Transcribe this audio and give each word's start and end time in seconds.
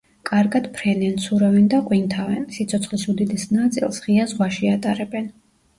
კარგად 0.27 0.69
ფრენენ, 0.77 1.13
ცურავენ 1.25 1.67
და 1.75 1.81
ყვინთავენ, 1.91 2.49
სიცოცხლის 2.57 3.07
უდიდეს 3.15 3.49
ნაწილს 3.61 4.05
ღია 4.09 4.29
ზღვაში 4.35 4.75
ატარებენ. 4.79 5.33